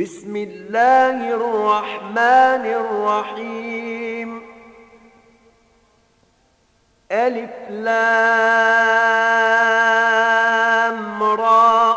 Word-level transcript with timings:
بسم 0.00 0.36
الله 0.36 1.34
الرحمن 1.34 2.64
الرحيم. 2.80 4.42
ألف 7.12 7.50
لام 7.70 8.02
را. 11.22 11.96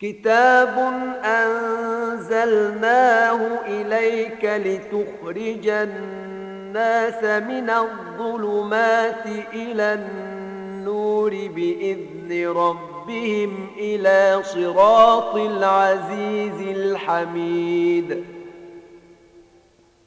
كتاب 0.00 0.92
أنزلناه 1.24 3.40
إليك 3.66 4.44
لتخرج 4.44 5.68
الناس 5.68 7.24
من 7.24 7.70
الظلمات 7.70 9.26
إلى 9.52 9.94
النور 9.94 11.30
بإذن 11.30 12.48
ربهم 12.56 12.89
ربهم 13.10 13.66
إلى 13.78 14.42
صراط 14.42 15.34
العزيز 15.34 16.60
الحميد. 16.76 18.24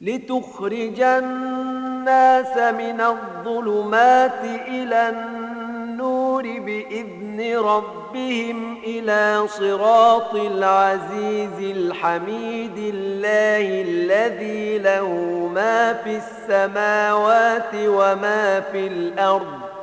لتخرج 0.00 1.00
الناس 1.00 2.56
من 2.56 3.00
الظلمات 3.00 4.44
إلى 4.68 5.08
النور 5.08 6.42
بإذن 6.42 7.56
ربهم 7.56 8.76
إلى 8.84 9.48
صراط 9.48 10.34
العزيز 10.34 11.76
الحميد 11.76 12.78
الله 12.78 13.82
الذي 13.82 14.78
له 14.78 15.08
ما 15.54 15.92
في 15.92 16.16
السماوات 16.16 17.74
وما 17.74 18.60
في 18.60 18.86
الأرض. 18.86 19.73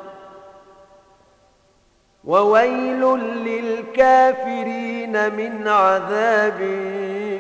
وويل 2.26 3.06
للكافرين 3.46 5.34
من 5.36 5.68
عذاب 5.68 6.60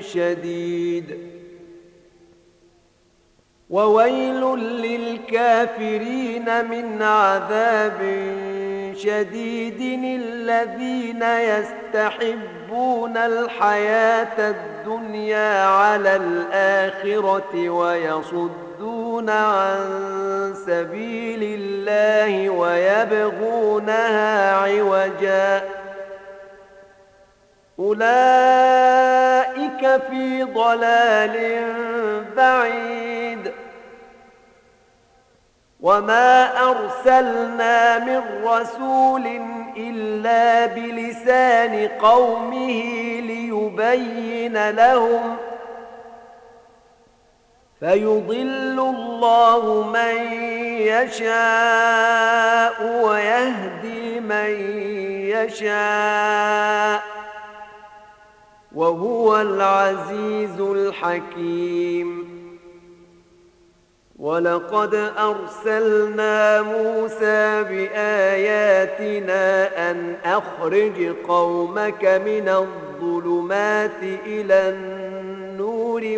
شديد. 0.01 1.17
وويل 3.69 4.55
للكافرين 4.59 6.45
من 6.69 7.01
عذاب 7.01 7.99
شديد. 8.95 9.81
الذين 10.03 11.23
يستحبون 11.23 13.17
الحياة 13.17 14.49
الدنيا 14.49 15.65
على 15.65 16.15
الآخرة 16.15 17.69
ويصدون 17.69 18.70
عن 19.29 20.53
سبيل 20.65 21.43
الله 21.43 22.49
ويبغونها 22.49 24.55
عوجا. 24.55 25.63
أولئك 27.79 28.11
في 30.09 30.43
ضلال 30.43 31.63
بعيد. 32.37 33.51
وما 35.81 36.59
أرسلنا 36.69 37.99
من 37.99 38.21
رسول 38.45 39.27
إلا 39.77 40.65
بلسان 40.65 41.87
قومه 41.87 42.71
ليبين 43.21 44.69
لهم 44.69 45.37
فيضل 47.81 48.79
الله 48.79 49.83
من 49.89 50.33
يشاء 50.93 52.23
ويهدي 53.03 54.19
من 54.19 54.49
يشاء 55.33 57.03
وهو 58.75 59.41
العزيز 59.41 60.59
الحكيم. 60.59 62.31
ولقد 64.19 64.95
أرسلنا 65.17 66.61
موسى 66.61 67.63
بآياتنا 67.63 69.41
أن 69.91 70.15
أخرج 70.25 71.15
قومك 71.27 72.05
من 72.05 72.49
الظلمات 72.49 74.03
إلى 74.25 74.69
النور 74.69 76.17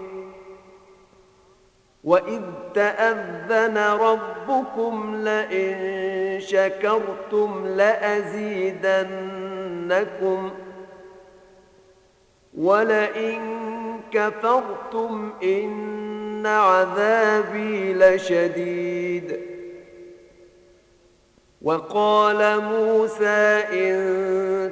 وإذ 2.03 2.41
تأذن 2.73 3.77
ربكم 3.77 5.15
لئن 5.15 6.39
شكرتم 6.39 7.67
لأزيدنكم 7.67 8.91
ولئن 12.57 13.41
كفرتم 14.11 15.33
إن 15.43 16.45
عذابي 16.45 17.93
لشديد 17.93 19.39
وقال 21.61 22.61
موسى 22.61 23.63
إن 23.73 24.71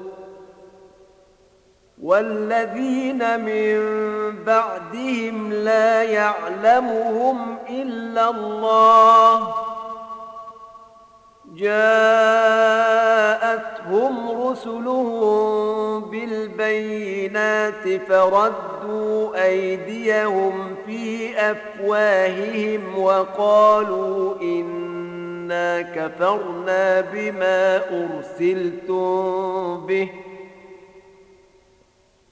والذين 2.01 3.39
من 3.39 3.79
بعدهم 4.45 5.53
لا 5.53 6.03
يعلمهم 6.03 7.57
إلا 7.69 8.29
الله. 8.29 9.53
جاءتهم 11.55 11.71
رسلهم 14.47 16.01
بالبينات 16.01 18.01
فردوا 18.07 19.43
أيديهم 19.43 20.75
في 20.85 21.33
أفواههم 21.51 22.99
وقالوا 22.99 24.35
إنا 24.41 25.81
كفرنا 25.81 27.01
بما 27.01 27.77
أرسلتم 27.77 29.85
به. 29.85 30.09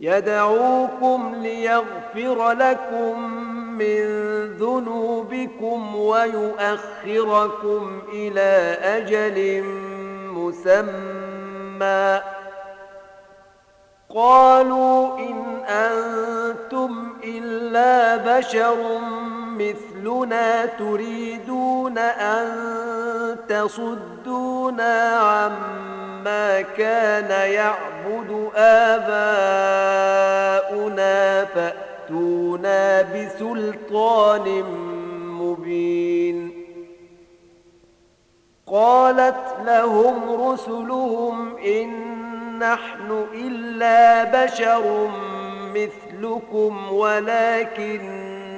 يدعوكم 0.00 1.34
ليغفر 1.34 2.52
لكم 2.52 3.20
من 3.78 4.06
ذنوبكم 4.52 5.96
ويؤخركم 5.96 8.02
إلى 8.12 8.78
أجل 8.82 9.64
مسمى. 10.32 12.20
قالوا 14.14 15.18
إن 15.18 15.64
أنتم 15.68 17.12
إلا 17.24 18.16
بشر 18.16 18.98
مثلنا 19.58 20.66
تريدون 20.66 21.98
أن 21.98 22.46
تصدونا 23.48 25.16
عما 25.16 26.60
كان 26.60 27.50
يعبد 27.50 28.50
آباؤنا 28.54 29.44
فأتونا 31.44 33.02
بسلطان 33.02 34.62
مبين. 35.40 36.66
قالت 38.66 39.56
لهم 39.66 40.50
رسلهم 40.50 41.56
إن 41.56 42.16
نحن 42.58 43.26
إلا 43.34 44.24
بشر 44.44 45.08
مثلكم 45.74 46.92
ولكن 46.92 48.35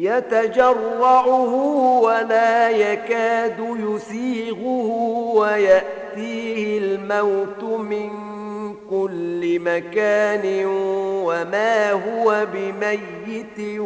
يتجرعه 0.00 1.54
ولا 2.02 2.70
يكاد 2.70 3.58
يسيغه 3.60 4.88
ويأتيه 5.34 6.78
الموت 6.78 7.62
من 7.62 8.10
كل 8.90 9.60
مكان 9.60 10.64
وما 11.24 11.92
هو 11.92 12.46
بميت 12.52 13.78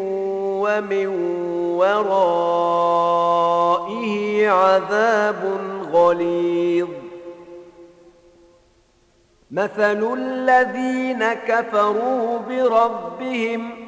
ومن 0.62 1.06
ورائه 1.76 3.28
عذاب 4.48 5.58
غليظ. 5.92 6.88
مثل 9.50 10.12
الذين 10.14 11.32
كفروا 11.32 12.38
بربهم 12.38 13.83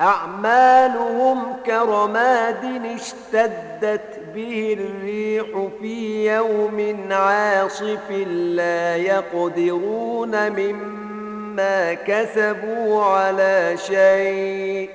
أعمالهم 0.00 1.56
كرماد 1.66 2.82
اشتدت 2.94 4.20
به 4.34 4.76
الريح 4.80 5.68
في 5.80 6.26
يوم 6.34 7.08
عاصف 7.12 8.10
لا 8.30 8.96
يقدرون 8.96 10.50
مما 10.50 11.94
كسبوا 11.94 13.04
على 13.04 13.76
شيء. 13.76 14.90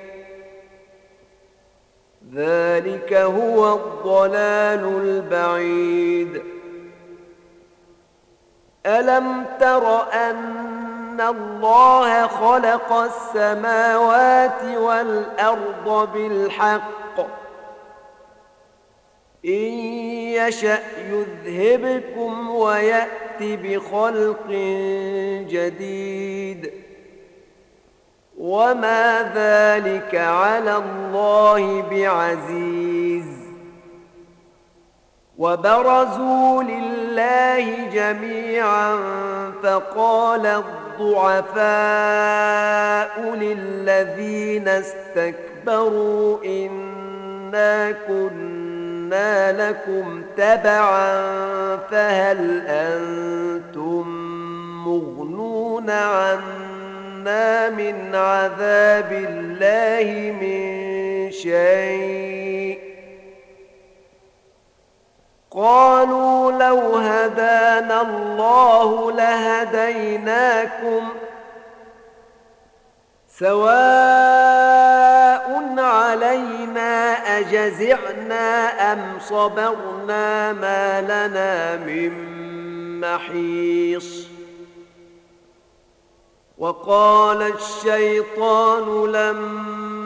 ذلك 2.34 3.12
هو 3.12 3.74
الضلال 3.74 5.00
البعيد. 5.02 6.42
ألم 8.86 9.44
تر 9.60 10.12
أن 10.12 10.65
الله 11.20 12.26
خلق 12.26 12.92
السماوات 12.92 14.64
والأرض 14.64 16.12
بالحق. 16.12 17.20
إن 19.44 19.72
يشأ 20.32 20.78
يذهبكم 20.98 22.50
ويأت 22.50 23.40
بخلق 23.40 24.46
جديد. 25.50 26.72
وما 28.38 29.32
ذلك 29.34 30.14
على 30.14 30.76
الله 30.76 31.82
بعزيز. 31.82 33.36
وبرزوا 35.38 36.62
لله 36.62 37.86
جميعا 37.92 38.98
فقال 39.62 40.62
الضعفاء 41.00 41.66
للذين 43.34 44.68
استكبروا 44.68 46.44
إنا 46.44 47.92
كنا 48.08 49.68
لكم 49.68 50.22
تبعا 50.36 51.16
فهل 51.76 52.62
أنتم 52.66 54.08
مغنون 54.86 55.90
عنا 55.90 57.70
من 57.70 58.14
عذاب 58.14 59.12
الله 59.12 60.32
من 60.40 61.30
شيء 61.30 62.85
قالوا 65.56 66.52
لو 66.52 66.96
هدانا 66.96 68.02
الله 68.02 69.12
لهديناكم 69.12 71.08
سواء 73.28 74.66
علينا 75.78 77.12
أجزعنا 77.38 78.68
أم 78.92 79.18
صبرنا 79.20 80.52
ما 80.52 81.00
لنا 81.00 81.76
من 81.76 82.12
محيص 83.00 84.28
وقال 86.58 87.42
الشيطان 87.42 89.06
لما 89.12 90.05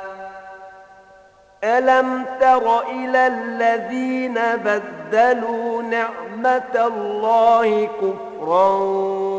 ألم 1.63 2.25
تر 2.39 2.81
إلى 2.89 3.27
الذين 3.27 4.39
بدلوا 4.55 5.81
نعمة 5.81 6.87
الله 6.87 7.85
كفرا 7.85 8.73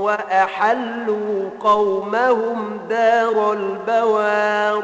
وأحلوا 0.03 1.51
قومهم 1.61 2.81
دار 2.89 3.53
البوار؟ 3.53 4.83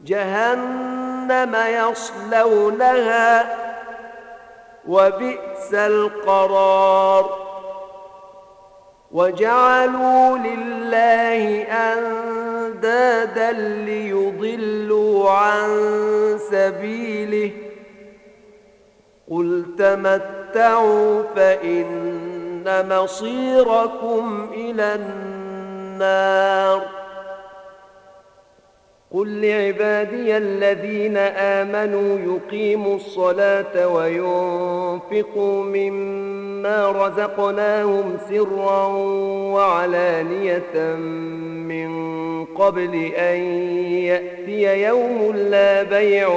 جهنم 0.00 1.56
يصلونها 1.68 3.56
وبئس 4.88 5.74
القرار. 5.74 7.47
وجعلوا 9.12 10.38
لله 10.38 11.62
أندادا 11.62 13.52
ليضلوا 13.84 15.30
عن 15.30 15.68
سبيله. 16.50 17.50
قل 19.30 19.64
تمتعوا 19.78 21.22
فإن 21.36 22.88
مصيركم 22.88 24.48
إلى 24.54 24.94
النار. 24.94 26.97
قل 29.12 29.40
لعبادي 29.40 30.36
الذين 30.36 31.16
آمنوا 31.16 32.18
يقيموا 32.18 32.96
الصلاة 32.96 33.88
وينفقوا 33.88 35.64
مما 35.64 36.90
رزقناهم 36.90 38.16
سرا 38.28 38.86
وعلانية 39.54 40.94
من 41.68 42.44
قبل 42.44 42.94
أن 43.16 43.36
يأتي 43.92 44.82
يوم 44.82 45.32
لا 45.36 45.82
بيع 45.82 46.28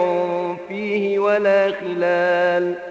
فيه 0.68 1.20
ولا 1.20 1.72
خلال 1.72 2.76
ۖ 2.88 2.91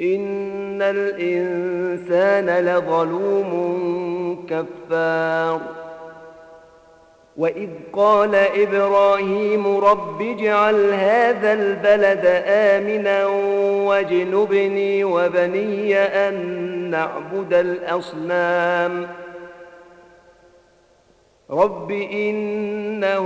إن 0.00 0.82
الإنسان 0.82 2.64
لظلوم 2.64 3.50
كفار. 4.50 5.60
وإذ 7.36 7.68
قال 7.92 8.34
إبراهيم 8.34 9.76
رب 9.76 10.22
اجعل 10.22 10.90
هذا 10.92 11.52
البلد 11.52 12.42
آمنا 12.46 13.26
واجنبني 13.86 15.04
وبني 15.04 15.98
أن 15.98 16.34
نعبد 16.90 17.54
الأصنام. 17.54 19.06
رب 21.50 21.90
إنهن 21.90 23.20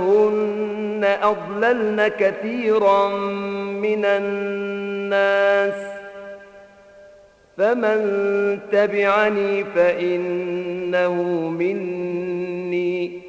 أضللن 1.23 2.07
كثيرا 2.07 3.09
من 3.83 4.05
الناس. 4.05 5.94
فمن 7.57 7.99
تبعني 8.71 9.63
فإنه 9.63 11.23
مني. 11.49 13.19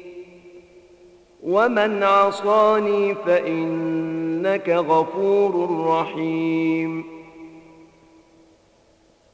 ومن 1.43 2.03
عصاني 2.03 3.15
فإنك 3.15 4.69
غفور 4.69 5.85
رحيم. 5.87 7.16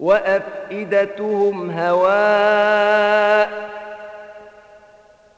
وأفئدتهم 0.00 1.70
هواء 1.70 3.68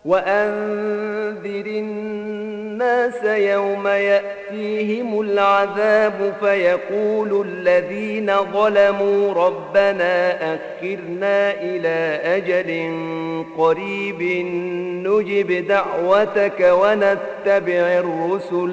وأنذر 0.04 1.66
الناس 1.66 3.24
يوم 3.24 3.86
يأتيهم 3.88 5.20
العذاب 5.20 6.34
فيقول 6.40 7.46
الذين 7.46 8.32
ظلموا 8.52 9.34
ربنا 9.34 10.36
أخرنا 10.54 11.52
إلى 11.60 12.20
أجل 12.36 12.92
قريب 13.58 14.22
نجب 15.06 15.66
دعوتك 15.66 16.60
ونتبع 16.60 17.98
الرسل 17.98 18.72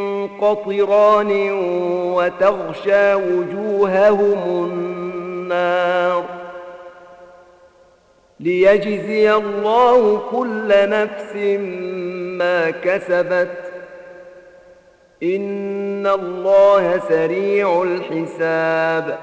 قطران 0.41 1.51
وتغشى 2.15 3.13
وجوههم 3.13 4.65
النار 4.65 6.23
ليجزي 8.39 9.33
الله 9.33 10.21
كل 10.31 10.67
نفس 10.67 11.35
ما 12.37 12.69
كسبت 12.69 13.57
إن 15.23 16.07
الله 16.07 17.01
سريع 17.09 17.83
الحساب 17.83 19.17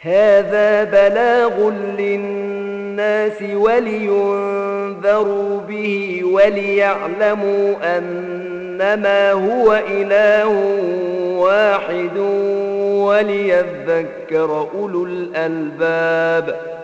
هذا 0.00 0.84
بلاغ 0.84 1.70
للناس 1.98 3.42
ولينذروا 3.54 4.40
به 5.60 6.20
وليعلموا 6.24 7.98
أنما 8.80 9.32
هو 9.32 9.82
إله 9.88 10.48
واحد 11.38 12.16
وليذكر 13.06 14.68
أولو 14.74 15.04
الألباب. 15.06 16.75